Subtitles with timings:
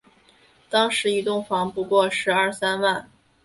[0.67, 3.07] 当时一栋房不过十二三万